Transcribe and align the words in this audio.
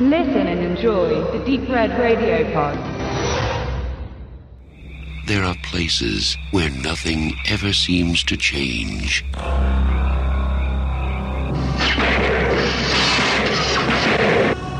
Listen 0.00 0.48
and 0.48 0.58
enjoy 0.58 1.22
the 1.30 1.44
Deep 1.44 1.68
Red 1.68 1.96
Radio 2.00 2.52
Pod. 2.52 2.76
There 5.28 5.44
are 5.44 5.54
places 5.62 6.36
where 6.50 6.68
nothing 6.68 7.36
ever 7.46 7.72
seems 7.72 8.24
to 8.24 8.36
change. 8.36 9.24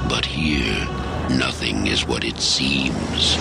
But 0.09 0.25
here, 0.25 0.85
nothing 1.31 1.87
is 1.87 2.05
what 2.05 2.25
it 2.25 2.41
seems. 2.41 3.37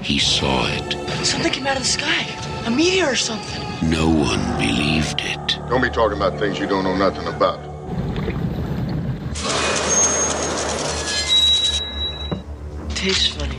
He 0.00 0.20
saw 0.20 0.68
it. 0.68 1.26
Something 1.26 1.50
came 1.50 1.66
out 1.66 1.76
of 1.76 1.82
the 1.82 1.88
sky. 1.88 2.24
A 2.66 2.70
meteor 2.70 3.10
or 3.10 3.16
something. 3.16 3.69
No 3.82 4.10
one 4.10 4.58
believed 4.58 5.22
it. 5.22 5.58
Don't 5.70 5.80
be 5.80 5.88
talking 5.88 6.18
about 6.18 6.38
things 6.38 6.58
you 6.58 6.66
don't 6.66 6.84
know 6.84 6.94
nothing 6.94 7.26
about. 7.26 7.58
Tastes 12.94 13.28
funny. 13.28 13.56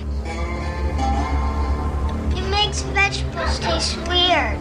It 2.38 2.50
makes 2.52 2.82
vegetables 2.84 3.58
taste 3.58 3.98
weird. 4.08 4.60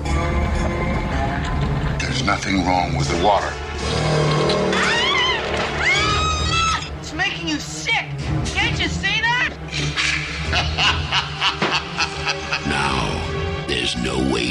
There's 2.00 2.22
nothing 2.24 2.64
wrong 2.64 2.96
with 2.96 3.08
the 3.08 3.22
water. 3.22 4.69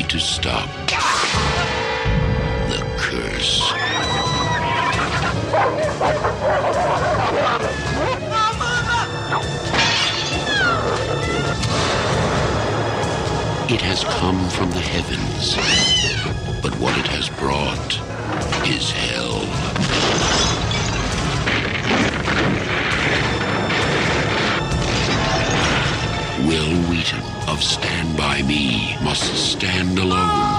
To 0.09 0.19
stop 0.19 0.67
the 2.67 2.83
curse. 2.97 3.71
It 13.71 13.81
has 13.81 14.03
come 14.03 14.49
from 14.49 14.71
the 14.71 14.79
heavens, 14.79 15.55
but 16.63 16.73
what 16.79 16.97
it 16.97 17.05
has 17.05 17.29
brought 17.29 17.99
is 18.67 18.89
hell. 18.89 20.38
Will 26.49 26.73
Wheaton 26.89 27.21
of 27.47 27.61
Stand 27.61 28.17
By 28.17 28.41
Me 28.41 28.97
must 29.03 29.35
stand 29.35 29.99
alone 29.99 30.49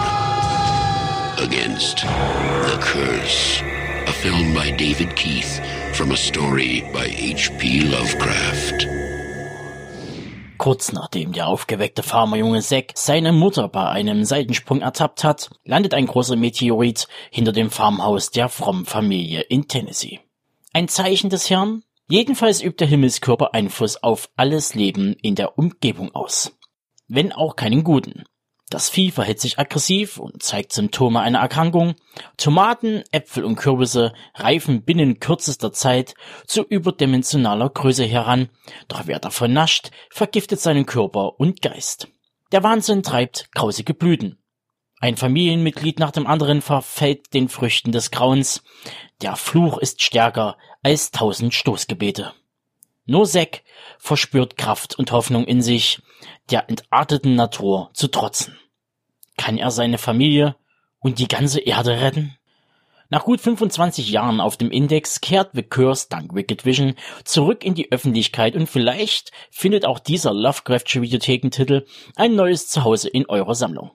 against 1.37 2.03
The 2.03 2.79
Curse, 2.81 3.61
a 4.07 4.13
film 4.13 4.55
by 4.55 4.71
David 4.71 5.17
Keith 5.17 5.61
from 5.93 6.13
a 6.13 6.17
story 6.17 6.89
by 6.93 7.07
H.P. 7.07 7.81
Lovecraft. 7.81 8.87
Kurz 10.59 10.93
nachdem 10.93 11.33
der 11.33 11.49
aufgeweckte 11.49 12.05
Farmerjunge 12.05 12.61
Zack 12.61 12.93
seine 12.95 13.33
Mutter 13.33 13.67
bei 13.67 13.89
einem 13.89 14.25
Seitensprung 14.25 14.83
ertappt 14.83 15.25
hat, 15.25 15.51
landet 15.65 15.95
ein 15.95 16.07
großer 16.07 16.37
Meteorit 16.37 17.09
hinter 17.33 17.51
dem 17.51 17.69
Farmhaus 17.69 18.31
der 18.31 18.49
frommen 18.49 18.87
Familie 18.87 19.41
in 19.41 19.67
Tennessee. 19.67 20.21
Ein 20.73 20.87
Zeichen 20.87 21.31
des 21.31 21.51
Herrn? 21.51 21.83
Jedenfalls 22.11 22.61
übt 22.61 22.81
der 22.81 22.89
Himmelskörper 22.89 23.55
Einfluss 23.55 24.03
auf 24.03 24.31
alles 24.35 24.75
Leben 24.75 25.15
in 25.23 25.37
der 25.37 25.57
Umgebung 25.57 26.13
aus. 26.13 26.59
Wenn 27.07 27.31
auch 27.31 27.55
keinen 27.55 27.85
guten. 27.85 28.25
Das 28.69 28.91
Vieh 28.91 29.13
verhält 29.13 29.39
sich 29.39 29.61
aggressiv 29.61 30.19
und 30.19 30.43
zeigt 30.43 30.73
Symptome 30.73 31.21
einer 31.21 31.39
Erkrankung. 31.39 31.95
Tomaten, 32.37 33.05
Äpfel 33.13 33.45
und 33.45 33.55
Kürbisse 33.55 34.13
reifen 34.35 34.83
binnen 34.83 35.21
kürzester 35.21 35.73
Zeit 35.73 36.15
zu 36.49 36.65
überdimensionaler 36.65 37.71
Größe 37.71 38.05
heran, 38.05 38.49
doch 38.89 39.03
wer 39.07 39.21
davon 39.21 39.53
nascht, 39.53 39.93
vergiftet 40.11 40.59
seinen 40.59 40.87
Körper 40.87 41.39
und 41.39 41.63
Geist. 41.63 42.09
Der 42.51 42.65
Wahnsinn 42.65 43.05
treibt 43.05 43.53
grausige 43.53 43.95
Blüten. 43.95 44.40
Ein 45.03 45.17
Familienmitglied 45.17 45.99
nach 45.99 46.11
dem 46.11 46.27
anderen 46.27 46.61
verfällt 46.61 47.33
den 47.33 47.49
Früchten 47.49 47.91
des 47.91 48.11
Grauens. 48.11 48.63
Der 49.23 49.35
Fluch 49.35 49.79
ist 49.79 50.03
stärker 50.03 50.59
als 50.83 51.11
tausend 51.11 51.55
Stoßgebete. 51.55 52.35
Nur 53.07 53.25
Zack 53.25 53.63
verspürt 53.99 54.59
Kraft 54.59 54.99
und 54.99 55.11
Hoffnung 55.11 55.47
in 55.47 55.63
sich, 55.63 56.03
der 56.51 56.69
entarteten 56.69 57.35
Natur 57.35 57.91
zu 57.95 58.09
trotzen. 58.09 58.59
Kann 59.39 59.57
er 59.57 59.71
seine 59.71 59.97
Familie 59.97 60.57
und 60.99 61.19
die 61.19 61.29
ganze 61.29 61.61
Erde 61.61 62.03
retten? 62.03 62.37
Nach 63.09 63.25
gut 63.25 63.41
25 63.41 64.11
Jahren 64.11 64.39
auf 64.39 64.59
dem 64.59 64.71
Index 64.71 65.23
kehrt 65.23 65.53
The 65.55 65.63
Curse 65.63 66.09
dank 66.11 66.35
Wicked 66.35 66.67
Vision 66.67 66.95
zurück 67.25 67.65
in 67.65 67.75
die 67.75 67.91
Öffentlichkeit 67.91 68.55
und 68.55 68.69
vielleicht 68.69 69.33
findet 69.51 69.87
auch 69.87 69.99
dieser 69.99 70.35
Lovecraftsche 70.35 71.01
Videothekentitel 71.01 71.87
ein 72.17 72.35
neues 72.35 72.69
Zuhause 72.69 73.09
in 73.09 73.27
eurer 73.27 73.55
Sammlung. 73.55 73.93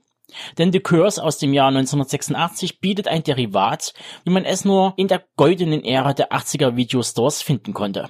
Denn 0.57 0.71
The 0.71 0.79
Curse 0.79 1.23
aus 1.23 1.37
dem 1.37 1.53
Jahr 1.53 1.67
1986 1.67 2.79
bietet 2.79 3.07
ein 3.07 3.23
Derivat, 3.23 3.93
wie 4.23 4.31
man 4.31 4.45
es 4.45 4.65
nur 4.65 4.93
in 4.97 5.07
der 5.07 5.23
goldenen 5.35 5.83
Ära 5.83 6.13
der 6.13 6.31
80er 6.31 6.75
Videostores 6.75 7.41
finden 7.41 7.73
konnte. 7.73 8.09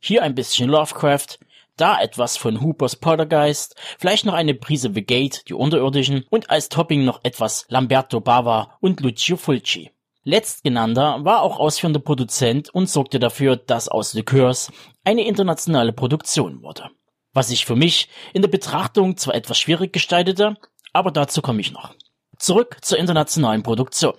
Hier 0.00 0.22
ein 0.22 0.34
bisschen 0.34 0.68
Lovecraft, 0.68 1.38
da 1.76 2.00
etwas 2.00 2.36
von 2.36 2.60
Hoopers 2.60 2.96
Poltergeist, 2.96 3.76
vielleicht 3.98 4.26
noch 4.26 4.34
eine 4.34 4.54
Prise 4.54 4.90
The 4.92 5.04
Gate, 5.04 5.48
die 5.48 5.54
Unterirdischen 5.54 6.24
und 6.28 6.50
als 6.50 6.68
Topping 6.68 7.04
noch 7.04 7.20
etwas 7.22 7.66
Lamberto 7.68 8.20
Bava 8.20 8.76
und 8.80 9.00
Lucio 9.00 9.36
Fulci. 9.36 9.90
Letztgenannter 10.24 11.24
war 11.24 11.42
auch 11.42 11.58
ausführender 11.58 12.00
Produzent 12.00 12.68
und 12.68 12.90
sorgte 12.90 13.18
dafür, 13.18 13.56
dass 13.56 13.88
aus 13.88 14.10
The 14.10 14.22
Curse 14.22 14.72
eine 15.04 15.26
internationale 15.26 15.92
Produktion 15.92 16.62
wurde. 16.62 16.90
Was 17.32 17.48
sich 17.48 17.64
für 17.64 17.76
mich 17.76 18.08
in 18.34 18.42
der 18.42 18.48
Betrachtung 18.48 19.16
zwar 19.16 19.34
etwas 19.34 19.58
schwierig 19.58 19.92
gestaltete, 19.92 20.56
aber 20.98 21.12
dazu 21.12 21.40
komme 21.40 21.60
ich 21.60 21.72
noch. 21.72 21.94
Zurück 22.38 22.78
zur 22.82 22.98
internationalen 22.98 23.62
Produktion. 23.62 24.14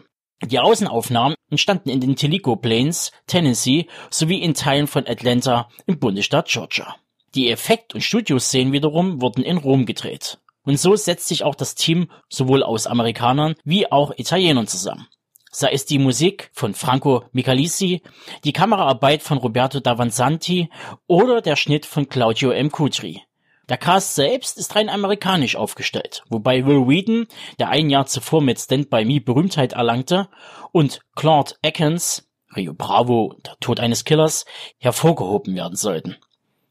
Die 0.45 0.59
Außenaufnahmen 0.59 1.35
entstanden 1.49 1.89
in 1.89 1.99
den 1.99 2.15
Tilico 2.15 2.55
Plains, 2.55 3.11
Tennessee 3.27 3.87
sowie 4.09 4.41
in 4.41 4.53
Teilen 4.53 4.87
von 4.87 5.05
Atlanta 5.05 5.69
im 5.85 5.99
Bundesstaat 5.99 6.47
Georgia. 6.47 6.95
Die 7.35 7.51
Effekt- 7.51 7.93
und 7.93 8.01
Studioszenen 8.01 8.71
wiederum 8.71 9.21
wurden 9.21 9.43
in 9.43 9.57
Rom 9.57 9.85
gedreht. 9.85 10.39
Und 10.63 10.79
so 10.79 10.95
setzt 10.95 11.27
sich 11.27 11.43
auch 11.43 11.55
das 11.55 11.75
Team 11.75 12.09
sowohl 12.29 12.63
aus 12.63 12.87
Amerikanern 12.87 13.55
wie 13.63 13.91
auch 13.91 14.13
Italienern 14.17 14.67
zusammen. 14.67 15.07
Sei 15.51 15.71
es 15.71 15.85
die 15.85 15.99
Musik 15.99 16.49
von 16.53 16.73
Franco 16.73 17.25
Michalisi, 17.31 18.01
die 18.43 18.53
Kameraarbeit 18.53 19.21
von 19.23 19.39
Roberto 19.39 19.79
Davanzanti 19.79 20.69
oder 21.07 21.41
der 21.41 21.55
Schnitt 21.55 21.85
von 21.85 22.07
Claudio 22.07 22.51
M. 22.51 22.71
Cutri. 22.71 23.23
Der 23.69 23.77
Cast 23.77 24.15
selbst 24.15 24.57
ist 24.57 24.75
rein 24.75 24.89
amerikanisch 24.89 25.55
aufgestellt, 25.55 26.23
wobei 26.27 26.65
Will 26.65 26.87
Wheaton, 26.87 27.27
der 27.59 27.69
ein 27.69 27.91
Jahr 27.91 28.07
zuvor 28.07 28.41
mit 28.41 28.59
Stand 28.59 28.89
By 28.89 29.05
Me 29.05 29.21
Berühmtheit 29.21 29.73
erlangte, 29.73 30.27
und 30.71 31.01
Claude 31.15 31.53
Atkins, 31.63 32.27
Rio 32.55 32.73
Bravo 32.73 33.35
der 33.45 33.57
Tod 33.59 33.79
eines 33.79 34.05
Killers, 34.05 34.45
hervorgehoben 34.79 35.55
werden 35.55 35.75
sollten. 35.75 36.17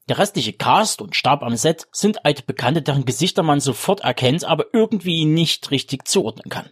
Der 0.09 0.19
restliche 0.19 0.55
Cast 0.55 1.01
und 1.01 1.15
Stab 1.15 1.45
am 1.45 1.55
Set 1.55 1.87
sind 1.93 2.25
alte 2.25 2.43
Bekannte, 2.43 2.83
deren 2.83 3.05
Gesichter 3.05 3.45
man 3.45 3.61
sofort 3.61 4.01
erkennt, 4.01 4.45
aber 4.45 4.67
irgendwie 4.73 5.25
nicht 5.25 5.71
richtig 5.71 6.09
zuordnen 6.09 6.51
kann. 6.51 6.71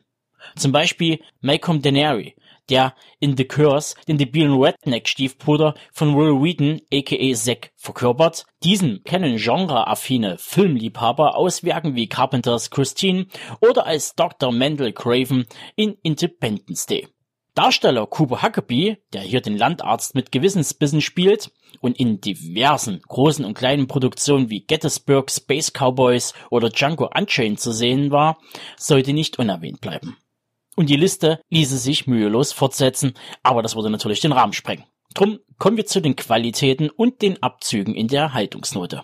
Zum 0.57 0.73
Beispiel 0.73 1.21
Malcolm 1.41 1.83
Denary, 1.83 2.35
der 2.71 2.95
in 3.21 3.37
The 3.37 3.45
Curse 3.45 3.95
den 4.09 4.19
debilen 4.19 4.61
Redneck-Stiefbruder 4.61 5.75
von 5.93 6.17
Will 6.17 6.43
Wheaton 6.43 6.81
aka 6.93 7.35
Zack 7.35 7.73
verkörpert. 7.77 8.47
Diesen 8.63 9.03
kennen 9.05 9.37
genreaffine 9.37 10.37
Filmliebhaber 10.39 11.37
aus 11.37 11.65
Werken 11.65 11.95
wie 11.95 12.09
Carpenters 12.09 12.71
Christine 12.71 13.27
oder 13.61 13.87
als 13.87 14.15
Dr. 14.15 14.53
Mendel 14.53 14.93
Craven 14.93 15.47
in 15.77 15.97
Independence 16.03 16.87
Day. 16.87 17.09
Darsteller 17.57 18.07
Cooper 18.07 18.43
Huckabee, 18.43 18.99
der 19.15 19.23
hier 19.23 19.41
den 19.41 19.57
Landarzt 19.57 20.15
mit 20.15 20.31
Gewissensbissen 20.31 21.01
spielt 21.01 21.51
und 21.81 21.99
in 21.99 22.21
diversen 22.21 23.01
großen 23.01 23.47
und 23.47 23.55
kleinen 23.55 23.87
Produktionen 23.87 24.51
wie 24.51 24.67
Gettysburg, 24.67 25.31
Space 25.31 25.73
Cowboys 25.73 26.35
oder 26.51 26.69
Django 26.69 27.09
Unchained 27.17 27.59
zu 27.59 27.73
sehen 27.73 28.11
war, 28.11 28.39
sollte 28.77 29.15
nicht 29.15 29.39
unerwähnt 29.39 29.81
bleiben. 29.81 30.19
Und 30.77 30.89
die 30.89 30.97
Liste 30.97 31.41
ließe 31.51 31.79
sich 31.79 32.07
mühelos 32.07 32.53
fortsetzen, 32.53 33.15
aber 33.43 33.63
das 33.63 33.75
würde 33.75 33.91
natürlich 33.91 34.21
den 34.21 34.33
Rahmen 34.33 34.53
sprengen. 34.53 34.85
Drum 35.15 35.41
kommen 35.59 35.79
wir 35.79 35.87
zu 35.87 36.01
den 36.01 36.15
Qualitäten 36.15 36.91
und 36.91 37.23
den 37.23 37.43
Abzügen 37.43 37.95
in 37.95 38.09
der 38.09 38.35
Haltungsnote. 38.35 39.03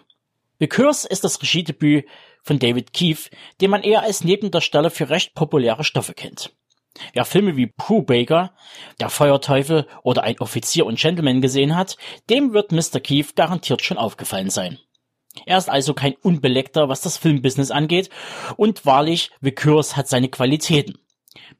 The 0.61 0.69
Curse 0.69 1.09
ist 1.09 1.25
das 1.25 1.43
Regiedebüt 1.43 2.05
von 2.43 2.59
David 2.59 2.93
Keefe, 2.93 3.31
den 3.61 3.71
man 3.71 3.83
eher 3.83 4.03
als 4.03 4.23
Nebendarsteller 4.23 4.91
für 4.91 5.09
recht 5.09 5.35
populäre 5.35 5.83
Stoffe 5.83 6.13
kennt. 6.13 6.53
Wer 7.15 7.25
Filme 7.25 7.57
wie 7.57 7.67
Pooh 7.67 8.03
Baker, 8.03 8.55
Der 9.01 9.09
Feuerteufel 9.09 9.87
oder 10.03 10.25
Ein 10.25 10.39
Offizier 10.41 10.85
und 10.85 10.99
Gentleman 10.99 11.41
gesehen 11.41 11.75
hat, 11.75 11.97
dem 12.29 12.53
wird 12.53 12.71
Mr. 12.71 13.01
Keefe 13.01 13.33
garantiert 13.35 13.83
schon 13.83 13.97
aufgefallen 13.97 14.51
sein. 14.51 14.79
Er 15.47 15.57
ist 15.57 15.71
also 15.71 15.95
kein 15.95 16.15
Unbeleckter, 16.17 16.91
was 16.91 17.01
das 17.01 17.17
Filmbusiness 17.17 17.71
angeht, 17.71 18.11
und 18.57 18.85
wahrlich, 18.85 19.31
The 19.41 19.53
Curse 19.53 19.97
hat 19.97 20.09
seine 20.09 20.29
Qualitäten. 20.29 20.99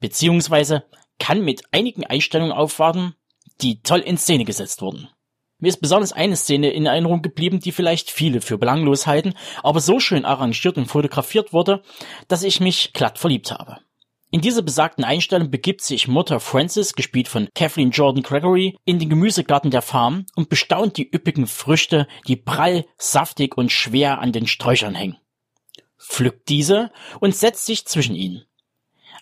Beziehungsweise 0.03 0.85
kann 1.19 1.45
mit 1.45 1.63
einigen 1.71 2.05
Einstellungen 2.05 2.53
aufwarten, 2.53 3.15
die 3.61 3.83
toll 3.83 4.01
in 4.01 4.19
Szene 4.19 4.45
gesetzt 4.45 4.83
wurden. 4.83 5.09
Mir 5.59 5.69
ist 5.69 5.81
besonders 5.81 6.13
eine 6.13 6.35
Szene 6.35 6.71
in 6.71 6.87
Erinnerung 6.87 7.23
geblieben, 7.23 7.61
die 7.61 7.71
vielleicht 7.71 8.11
viele 8.11 8.41
für 8.41 8.59
belanglos 8.59 9.07
halten, 9.07 9.35
aber 9.63 9.79
so 9.79 10.01
schön 10.01 10.25
arrangiert 10.25 10.77
und 10.77 10.87
fotografiert 10.87 11.53
wurde, 11.53 11.83
dass 12.27 12.43
ich 12.43 12.59
mich 12.59 12.93
glatt 12.93 13.17
verliebt 13.17 13.53
habe. 13.53 13.79
In 14.33 14.41
dieser 14.41 14.63
besagten 14.63 15.05
Einstellung 15.05 15.53
begibt 15.53 15.83
sich 15.83 16.09
Mutter 16.09 16.41
Frances, 16.41 16.95
gespielt 16.95 17.29
von 17.29 17.49
Kathleen 17.55 17.93
Jordan 17.93 18.25
Gregory, 18.25 18.77
in 18.85 18.99
den 18.99 19.09
Gemüsegarten 19.09 19.71
der 19.71 19.83
Farm 19.83 20.27
und 20.35 20.49
bestaunt 20.49 20.97
die 20.97 21.09
üppigen 21.15 21.47
Früchte, 21.47 22.09
die 22.27 22.37
prall, 22.37 22.87
saftig 22.99 23.57
und 23.57 23.71
schwer 23.71 24.19
an 24.19 24.33
den 24.33 24.49
Sträuchern 24.49 24.97
hängen. 24.97 25.19
Pflückt 25.97 26.49
diese 26.49 26.91
und 27.21 27.37
setzt 27.37 27.67
sich 27.67 27.87
zwischen 27.87 28.17
ihnen. 28.17 28.47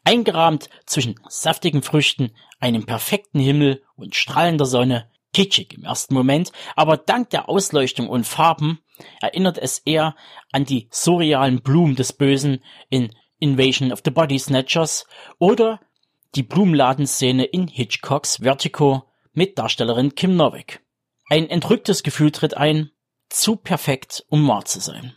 Eingerahmt 0.04 0.68
zwischen 0.86 1.16
saftigen 1.28 1.82
Früchten, 1.82 2.32
einem 2.58 2.86
perfekten 2.86 3.40
Himmel 3.40 3.82
und 3.96 4.14
strahlender 4.14 4.66
Sonne, 4.66 5.10
kitschig 5.32 5.74
im 5.74 5.84
ersten 5.84 6.14
Moment, 6.14 6.52
aber 6.76 6.96
dank 6.96 7.30
der 7.30 7.48
Ausleuchtung 7.48 8.08
und 8.08 8.26
Farben 8.26 8.80
erinnert 9.20 9.58
es 9.58 9.78
eher 9.78 10.16
an 10.52 10.64
die 10.64 10.88
surrealen 10.90 11.62
Blumen 11.62 11.96
des 11.96 12.12
Bösen 12.12 12.62
in 12.88 13.14
Invasion 13.38 13.92
of 13.92 14.02
the 14.04 14.10
Body 14.10 14.38
Snatchers 14.38 15.06
oder 15.38 15.80
die 16.34 16.42
Blumenladenszene 16.42 17.44
in 17.44 17.66
Hitchcocks 17.66 18.36
Vertigo 18.36 19.04
mit 19.32 19.58
Darstellerin 19.58 20.14
Kim 20.14 20.36
Novick. 20.36 20.84
Ein 21.28 21.48
entrücktes 21.48 22.02
Gefühl 22.02 22.32
tritt 22.32 22.56
ein, 22.56 22.90
zu 23.28 23.56
perfekt, 23.56 24.24
um 24.28 24.46
wahr 24.48 24.64
zu 24.64 24.80
sein. 24.80 25.14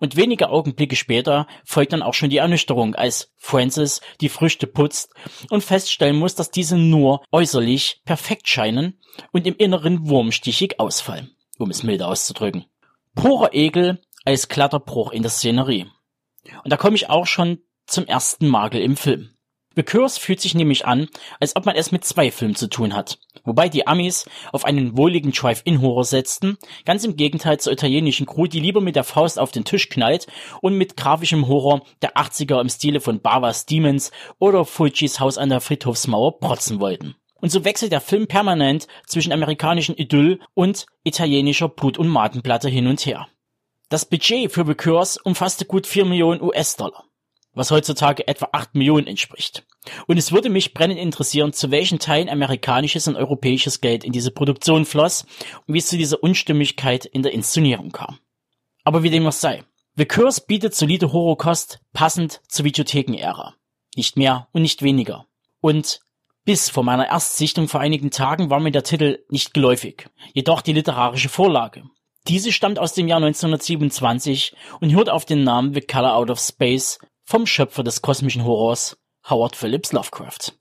Und 0.00 0.16
wenige 0.16 0.48
Augenblicke 0.48 0.96
später 0.96 1.46
folgt 1.64 1.92
dann 1.92 2.02
auch 2.02 2.14
schon 2.14 2.30
die 2.30 2.38
Ernüchterung, 2.38 2.94
als 2.94 3.32
Francis 3.36 4.00
die 4.20 4.28
Früchte 4.28 4.66
putzt 4.66 5.12
und 5.50 5.62
feststellen 5.62 6.16
muss, 6.16 6.34
dass 6.34 6.50
diese 6.50 6.76
nur 6.76 7.22
äußerlich 7.32 8.02
perfekt 8.04 8.48
scheinen 8.48 9.00
und 9.32 9.46
im 9.46 9.56
Inneren 9.56 10.08
wurmstichig 10.08 10.80
ausfallen, 10.80 11.36
um 11.58 11.70
es 11.70 11.82
milde 11.82 12.06
auszudrücken. 12.06 12.64
Purer 13.14 13.52
Ekel 13.52 14.00
als 14.24 14.48
glatter 14.48 14.80
Bruch 14.80 15.12
in 15.12 15.22
der 15.22 15.30
Szenerie. 15.30 15.86
Und 16.64 16.72
da 16.72 16.76
komme 16.76 16.96
ich 16.96 17.10
auch 17.10 17.26
schon 17.26 17.58
zum 17.86 18.06
ersten 18.06 18.48
Makel 18.48 18.80
im 18.80 18.96
Film. 18.96 19.30
The 19.74 19.82
Curse 19.82 20.20
fühlt 20.20 20.40
sich 20.40 20.54
nämlich 20.54 20.86
an, 20.86 21.08
als 21.40 21.56
ob 21.56 21.66
man 21.66 21.76
es 21.76 21.92
mit 21.92 22.04
zwei 22.04 22.30
Filmen 22.30 22.54
zu 22.54 22.68
tun 22.68 22.94
hat. 22.94 23.18
Wobei 23.44 23.68
die 23.68 23.86
Amis 23.86 24.26
auf 24.52 24.64
einen 24.64 24.96
wohligen 24.96 25.32
Drive-In-Horror 25.32 26.04
setzten, 26.04 26.58
ganz 26.84 27.04
im 27.04 27.16
Gegenteil 27.16 27.58
zur 27.58 27.72
italienischen 27.72 28.26
Crew, 28.26 28.46
die 28.46 28.60
lieber 28.60 28.80
mit 28.80 28.96
der 28.96 29.04
Faust 29.04 29.38
auf 29.38 29.50
den 29.50 29.64
Tisch 29.64 29.88
knallt 29.88 30.26
und 30.60 30.76
mit 30.76 30.96
grafischem 30.96 31.48
Horror 31.48 31.82
der 32.02 32.16
80er 32.16 32.60
im 32.60 32.68
Stile 32.68 33.00
von 33.00 33.20
Bavas 33.20 33.66
Demons 33.66 34.12
oder 34.38 34.64
Fulcis 34.64 35.20
Haus 35.20 35.38
an 35.38 35.48
der 35.48 35.60
Friedhofsmauer 35.60 36.38
protzen 36.38 36.78
wollten. 36.78 37.16
Und 37.40 37.50
so 37.50 37.64
wechselt 37.64 37.90
der 37.90 38.00
Film 38.00 38.28
permanent 38.28 38.86
zwischen 39.06 39.32
amerikanischen 39.32 39.96
Idyll 39.96 40.38
und 40.54 40.86
italienischer 41.02 41.68
Blut- 41.68 41.98
und 41.98 42.08
Matenplatte 42.08 42.68
hin 42.68 42.86
und 42.86 43.04
her. 43.04 43.26
Das 43.88 44.04
Budget 44.06 44.52
für 44.52 44.64
The 44.64 44.74
Curse 44.74 45.20
umfasste 45.24 45.64
gut 45.64 45.86
4 45.86 46.04
Millionen 46.04 46.40
US-Dollar, 46.40 47.04
was 47.54 47.70
heutzutage 47.70 48.26
etwa 48.28 48.48
8 48.52 48.74
Millionen 48.74 49.06
entspricht. 49.06 49.64
Und 50.06 50.16
es 50.16 50.32
würde 50.32 50.48
mich 50.48 50.74
brennend 50.74 50.98
interessieren, 50.98 51.52
zu 51.52 51.70
welchen 51.70 51.98
Teilen 51.98 52.28
amerikanisches 52.28 53.08
und 53.08 53.16
europäisches 53.16 53.80
Geld 53.80 54.04
in 54.04 54.12
diese 54.12 54.30
Produktion 54.30 54.84
floss 54.84 55.26
und 55.66 55.74
wie 55.74 55.78
es 55.78 55.88
zu 55.88 55.96
dieser 55.96 56.22
Unstimmigkeit 56.22 57.04
in 57.04 57.22
der 57.22 57.32
Inszenierung 57.32 57.90
kam. 57.90 58.18
Aber 58.84 59.02
wie 59.02 59.10
dem 59.10 59.26
auch 59.26 59.32
sei. 59.32 59.64
The 59.96 60.06
Curse 60.06 60.42
bietet 60.46 60.74
solide 60.74 61.12
Horrorkost, 61.12 61.80
passend 61.92 62.40
zur 62.48 62.64
Videotheken-Ära. 62.64 63.54
Nicht 63.94 64.16
mehr 64.16 64.48
und 64.52 64.62
nicht 64.62 64.82
weniger. 64.82 65.26
Und 65.60 66.00
bis 66.44 66.70
vor 66.70 66.82
meiner 66.82 67.08
Erstsichtung 67.08 67.68
vor 67.68 67.80
einigen 67.80 68.10
Tagen 68.10 68.50
war 68.50 68.58
mir 68.58 68.72
der 68.72 68.84
Titel 68.84 69.24
nicht 69.28 69.54
geläufig. 69.54 70.08
Jedoch 70.32 70.62
die 70.62 70.72
literarische 70.72 71.28
Vorlage. 71.28 71.84
Diese 72.26 72.52
stammt 72.52 72.78
aus 72.78 72.94
dem 72.94 73.06
Jahr 73.06 73.18
1927 73.18 74.54
und 74.80 74.92
hört 74.92 75.10
auf 75.10 75.24
den 75.24 75.44
Namen 75.44 75.74
The 75.74 75.80
Color 75.80 76.16
Out 76.16 76.30
of 76.30 76.40
Space 76.40 76.98
vom 77.32 77.46
Schöpfer 77.46 77.82
des 77.82 78.02
kosmischen 78.02 78.44
Horrors, 78.44 78.98
Howard 79.30 79.56
Phillips 79.56 79.92
Lovecraft. 79.92 80.52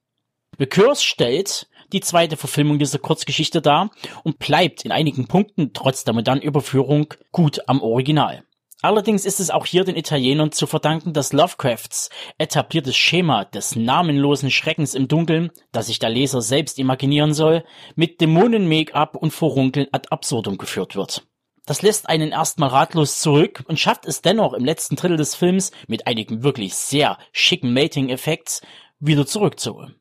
The 0.57 0.65
Curse 0.67 1.03
stellt 1.03 1.67
die 1.91 1.99
zweite 1.99 2.37
Verfilmung 2.37 2.79
dieser 2.79 2.97
Kurzgeschichte 2.97 3.61
dar 3.61 3.91
und 4.23 4.39
bleibt 4.39 4.85
in 4.85 4.93
einigen 4.93 5.27
Punkten 5.27 5.73
trotz 5.73 6.05
der 6.05 6.13
modernen 6.13 6.41
Überführung 6.41 7.13
gut 7.33 7.59
am 7.67 7.81
Original. 7.81 8.45
Allerdings 8.81 9.25
ist 9.25 9.41
es 9.41 9.49
auch 9.49 9.65
hier 9.65 9.83
den 9.83 9.97
Italienern 9.97 10.53
zu 10.53 10.65
verdanken, 10.65 11.11
dass 11.11 11.33
Lovecrafts 11.33 12.09
etabliertes 12.37 12.95
Schema 12.95 13.43
des 13.43 13.75
namenlosen 13.75 14.49
Schreckens 14.49 14.95
im 14.95 15.09
Dunkeln, 15.09 15.51
das 15.73 15.87
sich 15.87 15.99
der 15.99 16.09
Leser 16.09 16.41
selbst 16.41 16.79
imaginieren 16.79 17.33
soll, 17.33 17.65
mit 17.95 18.21
Dämonen-Make-up 18.21 19.17
und 19.17 19.31
Vorunkeln 19.31 19.87
ad 19.91 20.07
absurdum 20.09 20.57
geführt 20.57 20.95
wird. 20.95 21.27
Das 21.65 21.81
lässt 21.81 22.09
einen 22.09 22.31
erstmal 22.31 22.69
ratlos 22.69 23.19
zurück 23.19 23.63
und 23.67 23.79
schafft 23.79 24.05
es 24.05 24.21
dennoch 24.21 24.53
im 24.53 24.65
letzten 24.65 24.95
Drittel 24.95 25.17
des 25.17 25.35
Films 25.35 25.71
mit 25.87 26.07
einigen 26.07 26.43
wirklich 26.43 26.73
sehr 26.73 27.17
schicken 27.31 27.73
Mating-Effekts 27.73 28.61
wieder 28.99 29.27
zurückzuholen. 29.27 29.99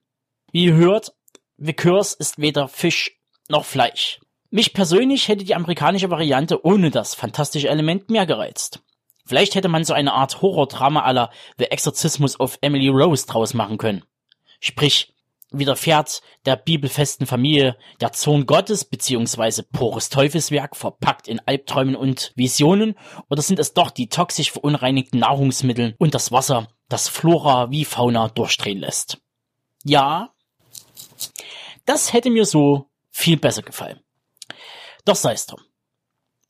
Wie 0.52 0.64
ihr 0.64 0.74
hört, 0.74 1.12
The 1.58 1.74
Curse 1.74 2.16
ist 2.18 2.38
weder 2.38 2.68
Fisch 2.68 3.18
noch 3.48 3.64
Fleisch. 3.64 4.20
Mich 4.50 4.72
persönlich 4.72 5.28
hätte 5.28 5.44
die 5.44 5.54
amerikanische 5.54 6.10
Variante 6.10 6.64
ohne 6.64 6.90
das 6.90 7.14
fantastische 7.14 7.68
Element 7.68 8.10
mehr 8.10 8.26
gereizt. 8.26 8.82
Vielleicht 9.26 9.54
hätte 9.54 9.68
man 9.68 9.84
so 9.84 9.92
eine 9.92 10.14
Art 10.14 10.42
Horror-Drama 10.42 11.02
aller 11.02 11.30
The 11.58 11.66
Exorcismus 11.66 12.40
of 12.40 12.58
Emily 12.62 12.88
Rose 12.88 13.26
draus 13.26 13.54
machen 13.54 13.78
können. 13.78 14.02
Sprich, 14.58 15.14
widerfährt 15.52 16.22
der 16.46 16.56
bibelfesten 16.56 17.26
Familie 17.26 17.76
der 18.00 18.12
Zorn 18.12 18.46
Gottes 18.46 18.84
beziehungsweise 18.84 19.62
pures 19.62 20.08
Teufelswerk 20.08 20.76
verpackt 20.76 21.28
in 21.28 21.40
Albträumen 21.46 21.96
und 21.96 22.32
Visionen 22.36 22.94
oder 23.28 23.42
sind 23.42 23.58
es 23.58 23.74
doch 23.74 23.90
die 23.90 24.08
toxisch 24.08 24.50
verunreinigten 24.52 25.20
Nahrungsmittel 25.20 25.94
und 25.98 26.14
das 26.14 26.32
Wasser, 26.32 26.68
das 26.88 27.08
Flora 27.08 27.70
wie 27.70 27.84
Fauna 27.84 28.28
durchdrehen 28.28 28.78
lässt? 28.78 29.18
Ja, 29.84 30.34
das 31.86 32.12
hätte 32.12 32.30
mir 32.30 32.44
so 32.44 32.90
viel 33.10 33.36
besser 33.36 33.62
gefallen. 33.62 34.00
Doch 35.04 35.16
sei's 35.16 35.46
drum. 35.46 35.60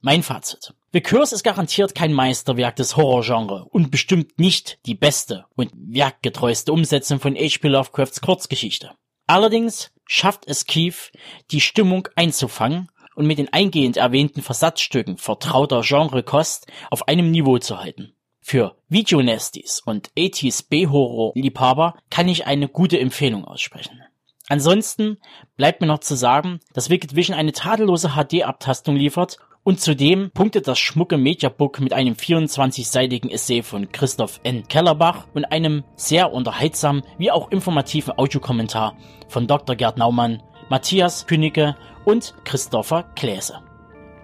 Mein 0.02 0.22
Fazit. 0.22 0.72
The 0.94 1.02
Curse 1.02 1.34
ist 1.34 1.44
garantiert 1.44 1.94
kein 1.94 2.14
Meisterwerk 2.14 2.74
des 2.74 2.96
Horrorgenre 2.96 3.66
und 3.66 3.90
bestimmt 3.90 4.38
nicht 4.38 4.78
die 4.86 4.94
beste 4.94 5.44
und 5.56 5.72
werkgetreueste 5.74 6.72
Umsetzung 6.72 7.20
von 7.20 7.36
H.P. 7.36 7.68
Lovecrafts 7.68 8.22
Kurzgeschichte. 8.22 8.92
Allerdings 9.26 9.92
schafft 10.06 10.46
es 10.46 10.64
Keith, 10.64 11.12
die 11.50 11.60
Stimmung 11.60 12.08
einzufangen 12.16 12.88
und 13.14 13.26
mit 13.26 13.36
den 13.38 13.52
eingehend 13.52 13.98
erwähnten 13.98 14.40
Versatzstücken 14.40 15.18
vertrauter 15.18 15.82
Genrekost 15.82 16.66
auf 16.90 17.06
einem 17.06 17.30
Niveau 17.30 17.58
zu 17.58 17.78
halten. 17.78 18.14
Für 18.40 18.76
Videonestis 18.88 19.82
und 19.84 20.10
80s 20.12 20.66
B-Horror-Liebhaber 20.66 21.94
kann 22.08 22.26
ich 22.26 22.46
eine 22.46 22.68
gute 22.68 22.98
Empfehlung 22.98 23.44
aussprechen. 23.44 24.00
Ansonsten 24.48 25.18
bleibt 25.56 25.82
mir 25.82 25.86
noch 25.86 26.00
zu 26.00 26.16
sagen, 26.16 26.58
dass 26.72 26.88
Wicked 26.88 27.14
Vision 27.14 27.36
eine 27.36 27.52
tadellose 27.52 28.14
HD-Abtastung 28.16 28.96
liefert 28.96 29.36
und 29.62 29.80
zudem 29.80 30.30
punktet 30.30 30.68
das 30.68 30.78
schmucke 30.78 31.18
Mediabook 31.18 31.80
mit 31.80 31.92
einem 31.92 32.14
24-seitigen 32.14 33.30
Essay 33.30 33.62
von 33.62 33.92
Christoph 33.92 34.40
N. 34.42 34.66
Kellerbach 34.68 35.26
und 35.34 35.44
einem 35.44 35.84
sehr 35.96 36.32
unterhaltsamen 36.32 37.02
wie 37.18 37.30
auch 37.30 37.50
informativen 37.50 38.16
Audiokommentar 38.16 38.96
von 39.28 39.46
Dr. 39.46 39.76
Gerd 39.76 39.98
Naumann, 39.98 40.42
Matthias 40.70 41.26
Künige 41.26 41.76
und 42.04 42.34
Christopher 42.44 43.04
Kläse. 43.14 43.60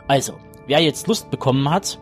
Also, 0.08 0.34
wer 0.66 0.80
jetzt 0.80 1.06
Lust 1.06 1.30
bekommen 1.30 1.68
hat, 1.70 1.98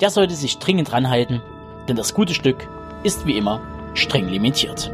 der 0.00 0.10
sollte 0.10 0.34
sich 0.34 0.58
dringend 0.58 0.92
ranhalten, 0.92 1.42
denn 1.88 1.96
das 1.96 2.14
gute 2.14 2.34
Stück 2.34 2.68
ist 3.02 3.26
wie 3.26 3.36
immer 3.36 3.60
streng 3.94 4.28
limitiert. 4.28 4.92